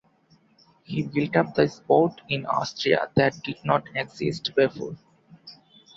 [0.83, 4.95] He built up the sport in Austria that did not exist before.